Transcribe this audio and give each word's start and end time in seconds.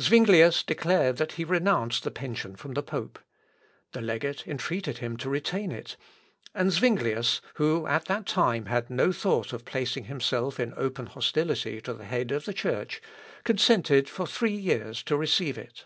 Zuinglius 0.00 0.62
declared 0.62 1.18
that 1.18 1.32
he 1.32 1.44
renounced 1.44 2.04
the 2.04 2.10
pension 2.10 2.56
from 2.56 2.72
the 2.72 2.82
pope. 2.82 3.18
The 3.92 4.00
legate 4.00 4.46
entreated 4.48 4.96
him 4.96 5.18
to 5.18 5.28
retain 5.28 5.70
it; 5.70 5.98
and 6.54 6.72
Zuinglius, 6.72 7.42
who 7.56 7.86
at 7.86 8.06
that 8.06 8.24
time 8.24 8.64
had 8.64 8.88
no 8.88 9.12
thought 9.12 9.52
of 9.52 9.66
placing 9.66 10.04
himself 10.04 10.58
in 10.58 10.72
open 10.78 11.04
hostility 11.08 11.82
to 11.82 11.92
the 11.92 12.06
head 12.06 12.32
of 12.32 12.46
the 12.46 12.54
Church, 12.54 13.02
consented 13.44 14.08
for 14.08 14.26
three 14.26 14.56
years 14.56 15.02
to 15.02 15.18
receive 15.18 15.58
it. 15.58 15.84